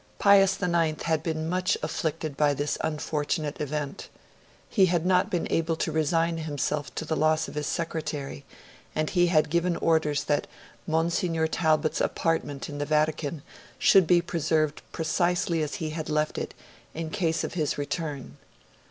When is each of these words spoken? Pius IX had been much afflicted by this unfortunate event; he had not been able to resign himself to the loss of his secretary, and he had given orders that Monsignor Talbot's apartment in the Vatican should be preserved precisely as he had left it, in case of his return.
Pius 0.17 0.59
IX 0.59 1.03
had 1.03 1.21
been 1.21 1.47
much 1.47 1.77
afflicted 1.83 2.35
by 2.35 2.55
this 2.55 2.75
unfortunate 2.81 3.61
event; 3.61 4.09
he 4.67 4.87
had 4.87 5.05
not 5.05 5.29
been 5.29 5.45
able 5.51 5.75
to 5.75 5.91
resign 5.91 6.39
himself 6.39 6.95
to 6.95 7.05
the 7.05 7.15
loss 7.15 7.47
of 7.47 7.53
his 7.53 7.67
secretary, 7.67 8.43
and 8.95 9.11
he 9.11 9.27
had 9.27 9.51
given 9.51 9.77
orders 9.77 10.23
that 10.23 10.47
Monsignor 10.87 11.45
Talbot's 11.45 12.01
apartment 12.01 12.67
in 12.67 12.79
the 12.79 12.85
Vatican 12.87 13.43
should 13.77 14.07
be 14.07 14.21
preserved 14.23 14.81
precisely 14.91 15.61
as 15.61 15.75
he 15.75 15.91
had 15.91 16.09
left 16.09 16.39
it, 16.39 16.55
in 16.95 17.11
case 17.11 17.43
of 17.43 17.53
his 17.53 17.77
return. 17.77 18.37